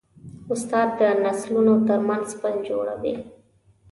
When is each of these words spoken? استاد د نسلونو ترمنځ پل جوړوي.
استاد 0.53 0.87
د 0.99 1.01
نسلونو 1.23 1.73
ترمنځ 1.87 2.27
پل 2.39 2.55
جوړوي. 2.69 3.15